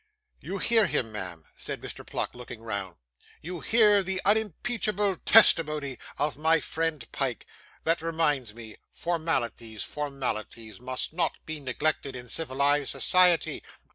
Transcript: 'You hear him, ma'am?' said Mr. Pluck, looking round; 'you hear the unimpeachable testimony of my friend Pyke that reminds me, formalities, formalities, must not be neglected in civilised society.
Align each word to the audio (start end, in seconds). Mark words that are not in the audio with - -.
'You 0.39 0.57
hear 0.57 0.87
him, 0.87 1.11
ma'am?' 1.11 1.45
said 1.55 1.79
Mr. 1.79 2.03
Pluck, 2.03 2.33
looking 2.33 2.63
round; 2.63 2.95
'you 3.39 3.59
hear 3.59 4.01
the 4.01 4.19
unimpeachable 4.25 5.17
testimony 5.25 5.99
of 6.17 6.39
my 6.39 6.59
friend 6.59 7.05
Pyke 7.11 7.45
that 7.83 8.01
reminds 8.01 8.51
me, 8.55 8.77
formalities, 8.91 9.83
formalities, 9.83 10.81
must 10.81 11.13
not 11.13 11.33
be 11.45 11.59
neglected 11.59 12.15
in 12.15 12.27
civilised 12.27 12.89
society. 12.89 13.61